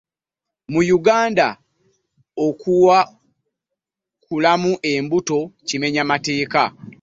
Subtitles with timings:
[0.71, 1.47] Mu Yuganda
[2.47, 6.63] okuwakulamu olubuto kimenya mateeka.